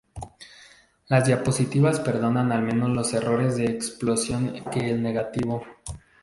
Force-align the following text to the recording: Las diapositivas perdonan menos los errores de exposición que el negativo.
Las 1.09 1.27
diapositivas 1.27 1.99
perdonan 1.99 2.47
menos 2.65 2.89
los 2.89 3.13
errores 3.13 3.55
de 3.57 3.65
exposición 3.65 4.55
que 4.71 4.89
el 4.89 5.03
negativo. 5.03 5.63